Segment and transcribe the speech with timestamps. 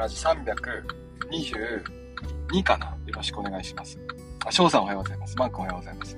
[0.00, 4.00] ラジ322かなよろしくお願いします。
[4.46, 5.36] あ、翔さんおはようございます。
[5.36, 6.16] マークおはようございます。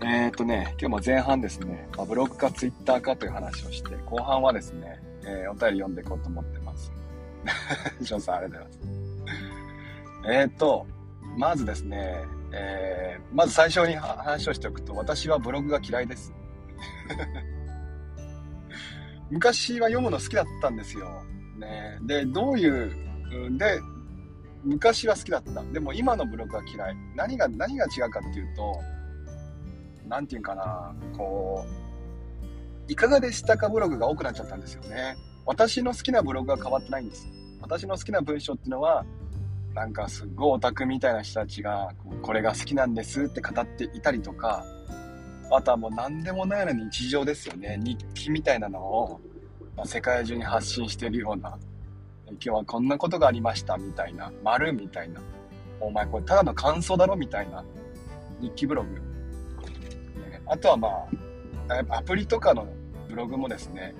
[0.00, 6.90] えー、っとね、今日も前半ですね、まあ、ブログかツイッターかという話をして、後半はですね、えー、お便り読んでいこうと思ってます。
[8.02, 8.80] 翔さんありがとうございます。
[10.32, 10.86] えー、っと、
[11.36, 16.32] まずですね、えー、まず最初に話をしておくと、私はブログが嫌いです。
[19.28, 21.22] 昔は読むの好きだったんですよ。
[21.58, 21.98] ね。
[22.02, 22.90] で、どういう、
[23.56, 23.80] で、
[24.64, 25.62] 昔は好きだった。
[25.72, 26.96] でも今のブログは嫌い。
[27.16, 28.80] 何が、何が違うかっていうと、
[30.08, 31.64] 何て言うかな、こ
[32.88, 35.16] う、いかがでしたかブログが多くなっちゃったんですよね。
[35.46, 37.26] 私の好きなブログは変わってないんです。
[37.60, 39.04] 私の好きな文章っていうのは、
[39.74, 44.64] なんかすごいオタクみたいな人たちが、これが好きなんですって語っていたりとか、
[45.50, 47.78] あとはもう何でもないような日常ですよね。
[47.82, 49.20] 日記みたいなのを、
[49.84, 51.58] 世界中に発信してるような、
[52.28, 55.20] 今日はこんなことがありましたみたいな、丸みたいな、
[55.80, 57.64] お前これただの感想だろみたいな
[58.40, 58.90] 日記ブログ。
[58.90, 62.66] ね、あとはまあ、アプリとかの
[63.08, 63.94] ブログもですね、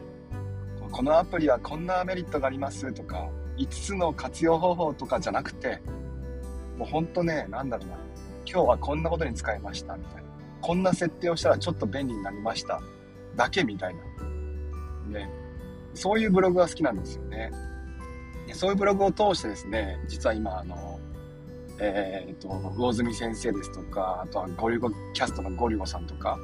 [0.91, 5.80] このアプリはこんなメリットがありますとか、5つの活用方法とかじゃなくて、
[6.77, 7.96] もうほんとね、なんだろうな、
[8.44, 10.22] 今日はこんなことに使いましたみたいな。
[10.61, 12.80] こんな設定をしたらちょっと便利になりました
[13.34, 15.18] だけみたいな。
[15.18, 15.41] ね。
[15.94, 17.50] そういうブログが好きなんですよね。
[18.46, 20.98] でそういうブログを通してですね、実は今、あの、
[21.78, 26.38] えー、っと、魚住先生ですとか、あとはゴリゴキャストのゴリゴさんとか、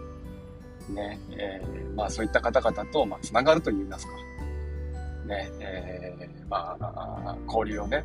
[0.89, 4.13] ね、えー、まあそういった方々と、まあ、つながると言いますか。
[5.27, 8.05] ね、えー、まあ、交流をね、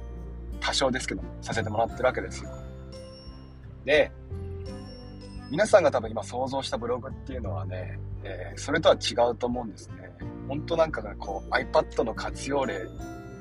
[0.59, 2.49] 多少ですけども、させてもらってるわけですよ。
[3.85, 4.11] で、
[5.49, 10.11] 皆さんが多分今想像したブログっていうのはね、えー、それとは違うと思うんですね。
[10.47, 12.81] 本当なんかがこう iPad の活用例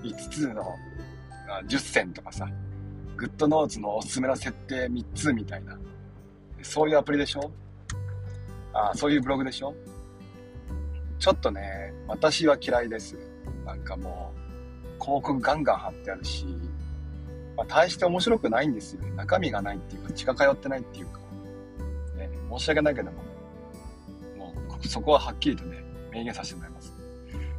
[0.02, 0.62] 5つの
[1.66, 2.46] 10選とかさ、
[3.16, 5.78] GoodNotes のおすすめの設定3つみたいな。
[6.62, 7.50] そういうアプリでしょ？
[8.72, 9.74] ああそういうブログでしょ？
[11.18, 13.16] ちょっとね、私は嫌いです。
[13.64, 14.32] なんかも
[14.98, 16.46] う、広告ガンガン貼ってあるし、
[17.56, 19.02] まあ、大して面白くないんですよ。
[19.14, 21.20] 中身がないっていうか、血が通ってないっていうか。
[22.58, 23.22] 申し訳ないけども、
[24.38, 25.82] もうそこははっきりとね、
[26.12, 26.92] 明言させてもらいます。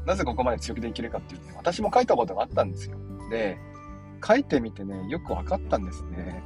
[0.06, 2.98] なぜここまで強気でいけるかっていうとね、私も書いたことがあったんですよ。
[3.30, 3.58] で、
[4.26, 6.44] 書いてみてね、よく分かったんですね。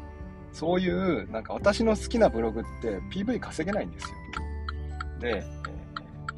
[0.54, 4.16] そういう、なんか私の好きなブログって PV 稼げないんですよ。
[5.20, 5.44] で、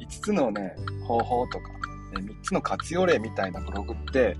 [0.00, 1.76] えー、5つのね、方法とか、ね、
[2.16, 4.36] 3つの活用例みたいなブログって、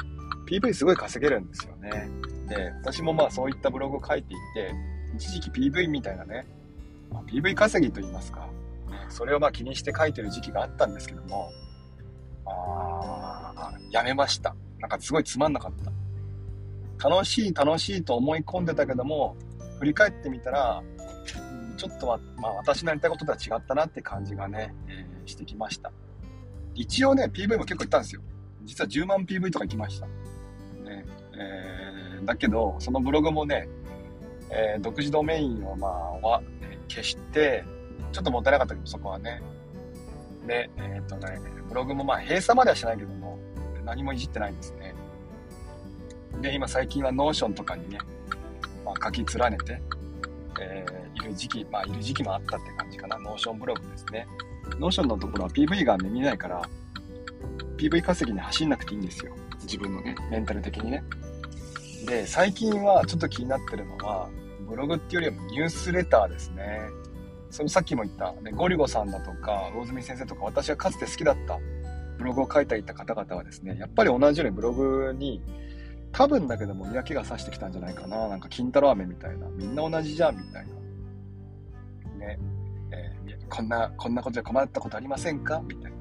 [0.48, 2.08] PV すごい稼げるんですよね。
[2.48, 4.74] で、私もまあそういったブログを書いていて、
[5.16, 6.46] 一時期 PV みたいなね、
[7.10, 8.40] まあ、PV 稼ぎと言いますか、
[8.88, 11.50] ね、それをまあ気にして書いてる時期があったんですけども、
[12.46, 14.54] あやめました。
[14.78, 15.72] なんかすごいつまんなかっ
[16.98, 17.08] た。
[17.08, 19.36] 楽しい楽しいと思い込んでたけども、
[19.78, 20.82] 振り返ってみたら、
[21.76, 25.92] ちょっとは、まあ私のやりたいこととは違ったなって感じがね、えー、してきました。
[26.74, 28.22] 一応ね、PV も結構行ったんですよ。
[28.64, 30.06] 実は10万 PV とか行きました。
[30.06, 33.68] ねえー、だけど、そのブログもね、
[34.50, 36.42] えー、独自ドメインをまあ、
[36.90, 37.64] 消して、
[38.12, 39.40] ちょっともったいなかったけど、そこはね。
[40.46, 43.38] で、えっ、とね、ブログもまあ閉鎖まではしないけども、
[43.84, 44.94] 何もいじってないんですね。
[46.42, 47.98] で、今最近は Notion とかにね、
[48.84, 49.80] まあ、書き連ねて、
[50.60, 53.18] えー、いる時期、まあいる時期もあったって感じかな。
[53.18, 54.26] Notion ブログですね。
[54.78, 56.62] Notion のところは PV がね、見ないから、
[57.76, 59.34] PV 稼ぎに走んなくていいんですよ。
[59.62, 61.04] 自分のね、メンタル的にね。
[62.06, 64.28] で、最近はちょっと気になってるのは、
[64.70, 66.80] ブログっていうよりもニュースレターですね。
[67.50, 71.58] そのさっきも言った、ね、ゴリゴさんだとか、魚住先生とか、私がかつて好きだった
[72.16, 75.42] ブログを書いていた方々はですね、やっぱり同じようにブログに、
[76.12, 78.28] 多分だけども嫌気がさしてきたんじゃないかな。
[78.28, 79.48] なんか金太郎飴みたいな。
[79.48, 80.66] みんな同じじゃんみたい
[82.18, 82.26] な。
[82.26, 82.38] ね。
[82.92, 85.60] えー、こんな、こんなことで困ったことありませんか？
[85.66, 85.98] みたいな。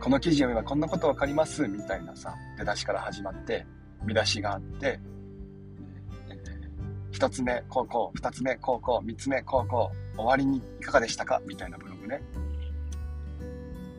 [0.00, 1.68] この記事読めばこんなことわかります？
[1.68, 3.66] みたいなさ、出だしから始まって、
[4.04, 4.98] 見出しがあって、
[7.12, 11.40] 一つ目、高校、二つ目、高校、三つ目、高校、終わりにいかがでしたか？
[11.46, 12.22] みたいなブログね。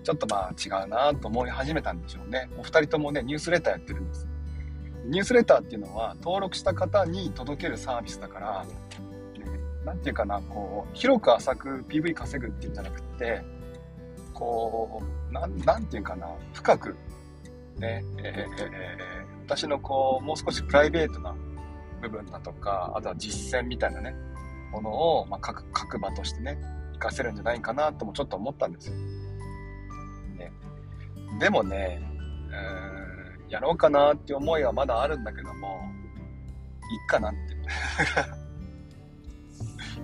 [0.03, 2.49] ちょっとまあ違うなと思い始めたんでしょうね。
[2.57, 4.27] お二人ともね、ニュースレターやってるんです。
[5.05, 8.69] ニュースレターっていうのは登録した方に届けるサービスだから、ね、
[9.85, 13.43] なんていうかな、こう、広く浅く PV 稼ぐっていうんじゃなくて、
[14.33, 16.95] こう、なん、なんていうかな、深く、
[17.77, 21.35] ね、えー、私のこう、もう少しプライベートな
[22.01, 24.15] 部分だとか、あとは実践みたいなね、
[24.71, 26.57] ものを、まあ、書く、書く場としてね、
[26.93, 28.95] 活かせるんじゃないかなともちょっと思ったんですよ。
[30.37, 30.51] ね、
[31.39, 32.01] でもね、
[33.51, 35.81] やろうかなって思いはまだあるんだけども、
[36.91, 37.39] いっかなって。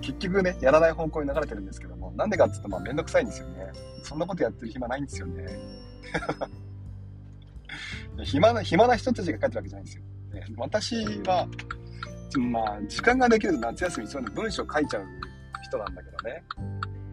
[0.00, 3.72] 結局ね、やらない方向に流れてるんですけども、なんでかって言うと、まあめんどくさいんですよね。
[4.02, 5.46] そんなことやってる暇ないんですよね。
[8.24, 10.02] 暇な、暇な人たちが書いてるわけじゃないんですよ。
[10.34, 10.94] ね、私
[11.26, 11.48] は、
[12.36, 15.06] まあ、時間ができると夏休みそういうの文章書いちゃう
[15.62, 16.44] 人なんだけどね。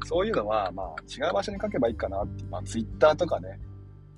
[0.05, 3.59] そういうのは、まあ、違う場所に書けばいいかなって、まあ、ツイッターとかね、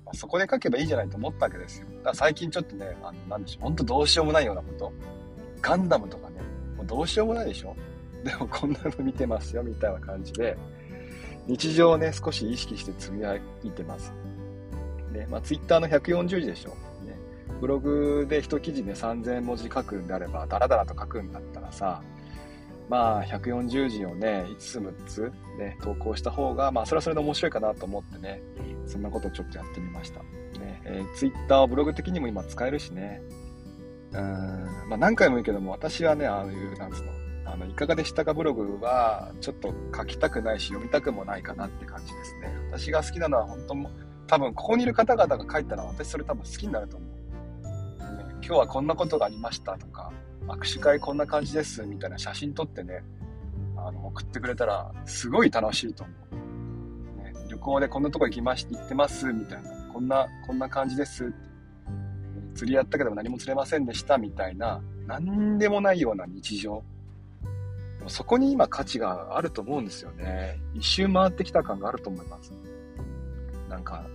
[0.04, 1.86] まあ、そこで書けばいいじゃないと思ったわけですよ。
[1.98, 4.92] だから最近ちょっとね、あの、なんでしょう、ほんとどうしようもないようなこと。
[5.62, 6.40] ガンダムとかね、
[6.76, 7.74] もうどうしようもないでしょ。
[8.24, 10.56] でもこんなの見てますよ、みたいな感じで、
[11.46, 14.12] 日常をね、少し意識してつぶやいてます。
[15.12, 16.70] で、まあ、ツイッターの140字でしょ。
[17.04, 17.17] ね、
[17.60, 22.02] ブログで一記事ね、3000文字書くんであれば、ダラダラと書くんだったらさ、
[22.88, 28.40] まあ、140字をね、5つ6つね、投稿した方が、まあ、それはそれで面白いかなと思ってね、
[28.86, 30.20] そんなことをちょっとやってみました。
[30.58, 33.20] ね、えー、Twitter はブログ的にも今使えるしね、
[34.12, 37.12] うん、まあ、何回も言うけども、私はね、ああいう、なんつうの、
[37.44, 42.54] あの、いかがでしたかブログは、ちょっと書きたくないし、読みたくもないかなって感じですね。
[42.70, 43.90] 私が好きなのは、本当も、
[44.26, 47.17] 多分、ここにいる方々が書いたら、私それ多分好きになると思う。
[48.48, 50.10] 今日はこんなことがありましたとか、
[50.46, 53.04] 握手会こんな感じですみたいな写真撮ってね、
[53.76, 57.22] あの、送ってくれたら、すごい楽しいと思う。
[57.22, 59.70] ね、旅行でこんなとこ行きまし、行ってますみたいな。
[59.92, 61.48] こんな、こんな感じですって。
[62.54, 66.82] 釣りやったけど何も釣れませんでしたみたいな、何でもないような日常。
[68.06, 70.58] そこに今価値があると思うんですよね。
[70.72, 72.54] 一周回ってきた感があると思います。
[73.68, 74.06] なんか、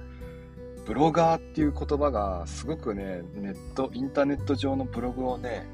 [0.86, 5.66] ブロガーっていう言葉がすごくね、ネット、インターネット上のブログをね、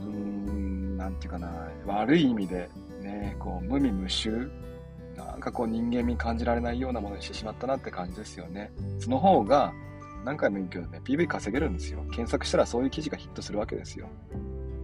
[0.00, 2.68] うーん、なんていうかな、悪い意味で、
[3.00, 4.50] ね、こう、無味無臭、
[5.16, 8.72] なんかこう人間味感じられないようなものにしてしまったなって感じですよね。
[8.98, 9.72] その方が、
[10.24, 12.00] 何回も言うけどね、PV 稼げるんですよ。
[12.10, 14.08] 検索したらそういう記事がヒットするわけですよ。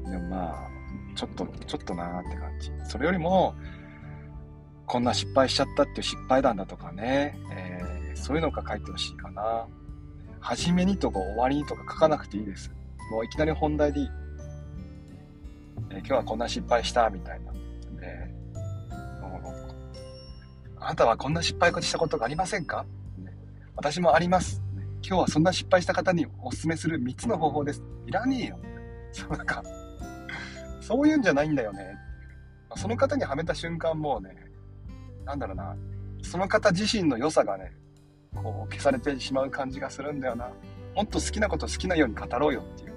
[0.05, 0.69] でもまあ、
[1.15, 2.73] ちょっと、ちょっとなーって感じ。
[2.85, 3.55] それよりも、
[4.87, 7.69] こんな失敗しちゃったっていう失敗談だとかね、えー、
[8.14, 9.66] そういうのが書いてほしいかな。
[10.40, 12.70] 初めにとか終わりにとか書かなくていいです。
[13.10, 14.10] もういきなり本題でいい。
[15.90, 17.52] えー、今日はこんな失敗したみたいな。
[18.00, 18.34] ね、
[20.78, 22.86] あなたはこんな失敗したことがありませんか、
[23.76, 24.62] 私もあります、
[25.02, 27.82] 今日はそんな失敗した方にお勧めする3つの方法です。
[28.06, 28.58] いらねえよ。
[29.12, 29.62] そうか、
[30.80, 31.96] そういうんじゃないんだよね。
[32.76, 34.36] その方にはめた瞬間もうね、
[35.24, 35.76] なんだろうな、
[36.22, 37.72] その方自身の良さがね、
[38.35, 40.50] こう消されてしまう感じがするんだよな。
[40.94, 42.94] もっと好きなこと好きなように語ろうよっていう。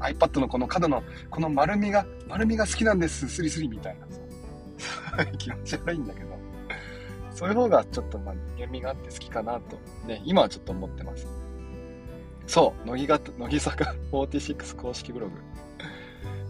[0.00, 5.26] iPad のこの角の、この丸みが、丸みが好きなんです、スリスリみたいなさ。
[5.38, 6.30] 気持ち悪いんだけど。
[7.32, 11.26] そういう方がちょっとまあ人間味があって好きかなと、ね、今はちょっと思ってます。
[12.46, 15.32] そう、乃木が、乃木坂46公式ブログ。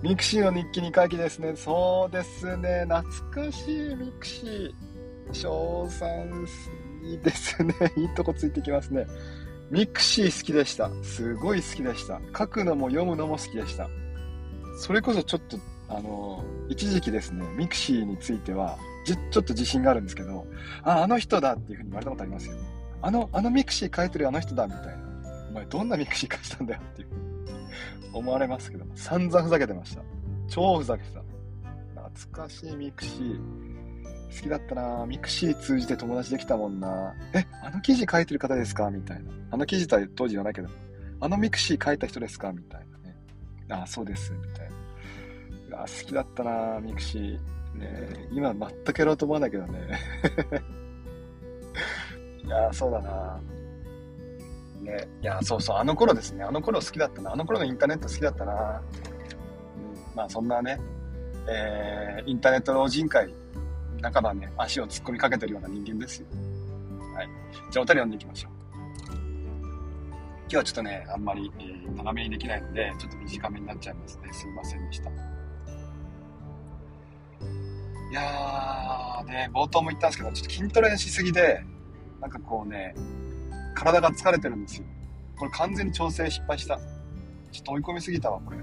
[0.02, 1.54] ミクシーの日記2回忌ですね。
[1.56, 2.86] そうですね。
[2.88, 4.72] 懐かしいミクシー。
[5.32, 6.46] 賞賛
[7.02, 7.74] いいですね。
[7.96, 9.06] いいとこついてきますね。
[9.70, 10.90] ミクシー好きでした。
[11.02, 12.20] すごい好きでした。
[12.36, 13.88] 書くのも読むのも好きでした。
[14.78, 15.58] それこそちょっと、
[15.88, 20.46] あの、一時期ですね、ミクシーについては、ちょっと自信があるんですけど、
[20.82, 22.56] あ、あの人だっていうふうに言われたことありますよ。
[23.02, 24.94] あの、あのミクシー書いてるあの人だみたいな。
[25.50, 27.08] お前どんなミクシー書いたんだよっていう。
[28.12, 30.02] 思われますけど、散々ふざけてました。
[30.48, 31.22] 超ふざけてた。
[32.10, 33.69] 懐かしいミクシー。
[34.34, 38.90] 好きだったなミクシー通じて友達できたもんなえ、あの記事書いてる方ですか？
[38.90, 39.30] みたいな。
[39.50, 40.68] あの記事とは当時言わないけど、
[41.20, 42.52] あのミクシー書いた人ですか？
[42.52, 43.16] みたいなね。
[43.70, 44.70] ああ、そうです、みたい
[45.70, 45.78] な。
[45.78, 47.38] うわ好きだったなミクシー。
[47.78, 49.98] ね今全くやろうと思わないけどね。
[52.44, 53.40] いやそうだな
[54.80, 58.52] ね、いや、そうそう、あの頃ですね、あの頃好きだったな、あの頃のインターネット好きだったな。
[58.52, 60.80] うん、まあそんなね、
[61.48, 63.32] えー、インターネット老人会、
[64.00, 66.26] 半ばね、足を突っ込みかけてるような人間ですよ。
[67.14, 67.28] はい。
[67.70, 68.52] じゃあお便り読んでいきましょう。
[70.42, 74.32] 今日はちょっとね、あんまり、えー、長めにできないので、ちょっと短めになっちゃいますね。
[74.32, 75.10] すいませんでした。
[75.10, 75.12] い
[78.12, 81.64] やー、ね、冒頭も言ったんですけど、ちょっと筋トレしすぎで、
[82.20, 82.94] なんかこうね、
[83.74, 84.84] 体が疲れてるんですよ。
[85.38, 86.78] これ完全に調整失敗した。
[87.52, 88.58] ちょっと追い込みすぎたわ、これ。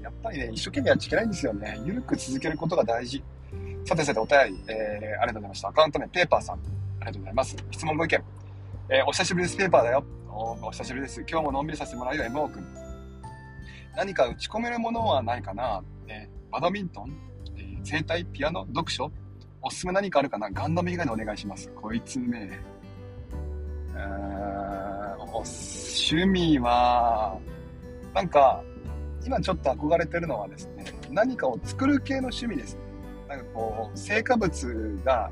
[0.00, 1.78] やっぱりね、一生懸命やっちゃいけないんですよね。
[1.84, 3.22] ゆるく続けることが大事。
[3.84, 5.68] さてさて、お便り、えー、ありがとうございました。
[5.68, 6.56] アカウント名、ペーパーさん。
[6.56, 6.58] あ
[7.00, 7.56] りがとうございます。
[7.70, 8.24] 質問ご意見。
[8.88, 10.04] えー、お久しぶりです、ペーパーだよ。
[10.28, 11.20] おお久しぶりです。
[11.28, 12.64] 今日ものんびりさせてもらうよ、MO 君。
[13.96, 17.12] 何か打ち込めるものはないかな、えー、バドミントン、
[17.56, 19.10] えー、整体、ピアノ、読書？
[19.60, 20.50] おすすめ何かあるかな？
[20.50, 21.68] ガンダム以外でお願いします。
[21.70, 22.58] こいつね、
[25.32, 27.38] 趣味は、
[28.14, 28.62] なんか、
[29.24, 32.78] 今ちょっと憧れてるのはですね、何かを作る系の趣味です。
[33.32, 35.30] なんかこう、成果物が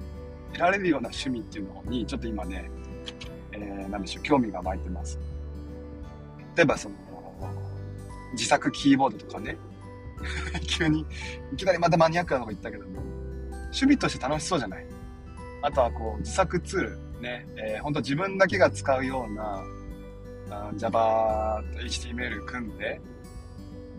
[0.53, 2.71] 得られるような趣味っていうのに、ちょっと今ね、
[3.53, 5.19] えー、なんでしょう、興味が湧いてます。
[6.57, 6.95] 例えばその、
[8.33, 9.59] 自作キーボードとかね、
[10.67, 11.05] 急に、
[11.53, 13.03] いきなりまたマニアックなとこ言ったけども、
[13.65, 14.87] 趣味として楽しそうじゃない。
[15.63, 19.63] あとはこう、自作ツール、ね、えー、本当自分だけが使うような、
[20.77, 23.01] Java と HTML 組んで、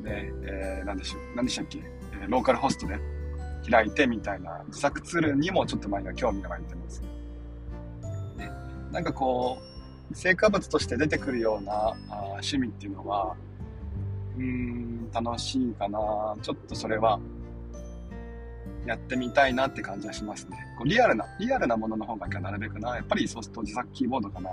[0.01, 1.83] ね、えー、なんでしょう、何でしたっけ、
[2.27, 3.20] ローカルホストでね。
[3.69, 7.01] 開いてみたいな自作ツールにもちょっと前には興味が湧いてます。
[8.37, 8.51] ね、
[8.91, 9.57] なんかこ
[10.11, 13.35] う、成果物として出てくるようなあ趣味っていうのは、
[14.37, 16.35] うーん、楽しいかな。
[16.41, 17.19] ちょっとそれは、
[18.85, 20.57] やってみたいなって感じはしますね。
[20.77, 22.95] こうリアルな、リアルなものの方がなるべくな。
[22.95, 24.49] やっぱりそうすると自作キーボードかな。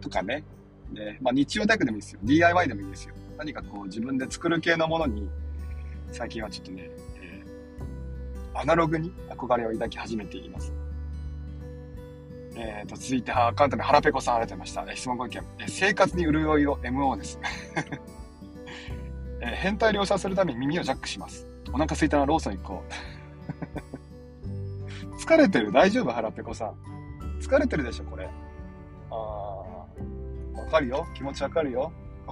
[0.00, 0.44] とかね。
[0.92, 2.20] で、まあ日曜大工でもいいですよ。
[2.22, 3.14] DIY でもいいですよ。
[3.38, 5.28] 何かこう自分で作る系のものに、
[6.12, 7.13] 最近はちょっとね、えー、
[8.54, 10.72] アナログに憧れを抱き始めています。
[12.56, 14.96] えーと、続いて、アカウント名、腹ペコさんありがとうございました。
[14.96, 15.42] 質問ご意見。
[15.58, 17.40] え生活に潤いを MO です。
[19.40, 21.46] えー、変態量産するために耳をジャックします。
[21.72, 22.82] お腹すいたらローソン行こ
[25.16, 25.18] う。
[25.20, 25.72] 疲れてる？
[25.72, 26.12] 大丈夫？
[26.12, 26.74] 腹ペコさん。
[27.40, 28.30] 疲れてるでしょ、これ。
[29.10, 31.06] あー、わかるよ。
[31.14, 31.92] 気持ちわかるよ。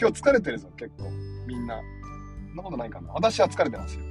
[0.00, 1.10] 今日疲れてるぞ、結構。
[1.46, 1.82] みんな。
[2.50, 3.12] そんなことないかな。
[3.12, 4.02] 私は疲れてますよ。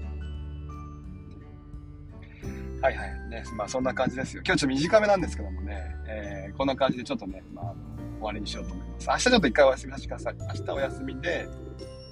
[2.82, 3.30] はいはい。
[3.30, 4.42] ね、まあそんな感じですよ。
[4.46, 7.76] 今日ちょっと短めなんですけどもね、えー、こんな感じでちょっとね、まあ、
[8.16, 9.08] 終わりにしようと思います。
[9.10, 10.36] 明日ちょっと一回お休みさせてください。
[10.38, 11.48] 明日お休みで、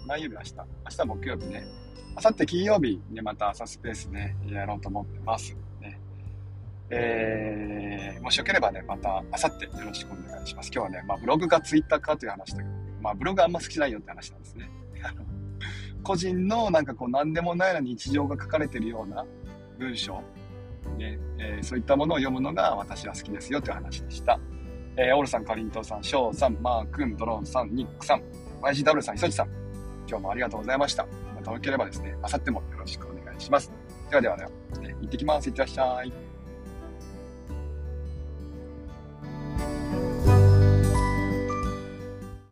[0.06, 1.64] 何曜日明日明日木曜日ね。
[2.18, 5.56] 明後日金曜日ね、また朝スペースね、やろうと思ってます。
[5.80, 6.00] ね。
[6.90, 10.72] えー、もしよければね、また明後日よろしくお願いします。
[10.74, 12.70] 今日はね、まあブログかツイッターかという話だけど、
[13.02, 14.70] まあブログあんま好きじゃないよって話なんですね。
[16.08, 19.26] 個人のなんかこう何でもないの日常が書かれてるような
[19.78, 20.24] 文章、
[20.98, 24.40] ねえー、そういったものを読むのが私は好きですよという話でした。
[24.96, 28.24] えー、オールさん、かりんとうさん、ショウさん、マー君、ドローンさん、ニックさん、
[28.62, 29.48] YGW さん、イソチさん、
[30.08, 31.06] 今日もありがとうございました。
[31.36, 33.70] またよければですね、あさってもよろしくお願いします。
[34.10, 34.50] ではではでは、
[34.80, 35.50] ね、行ってきます。
[35.50, 36.27] いってらっしゃい。